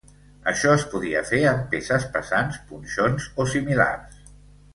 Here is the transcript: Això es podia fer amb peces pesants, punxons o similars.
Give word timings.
Això 0.51 0.69
es 0.77 0.85
podia 0.93 1.21
fer 1.31 1.41
amb 1.49 1.67
peces 1.73 2.07
pesants, 2.15 2.59
punxons 2.73 3.29
o 3.45 3.47
similars. 3.53 4.19